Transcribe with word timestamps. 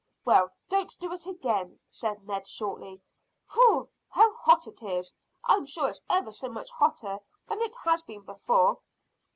"Well, 0.25 0.49
don't 0.67 0.91
do 0.99 1.13
it 1.13 1.27
again," 1.27 1.79
said 1.91 2.25
Ned 2.27 2.47
shortly. 2.47 3.03
"Phew! 3.51 3.87
How 4.09 4.33
hot 4.33 4.65
it 4.65 4.81
is! 4.81 5.13
I'm 5.45 5.67
sure 5.67 5.89
it's 5.89 6.01
ever 6.09 6.31
so 6.31 6.49
much 6.49 6.71
hotter 6.71 7.19
than 7.47 7.61
it 7.61 7.75
has 7.85 8.01
been 8.01 8.23
before." 8.23 8.79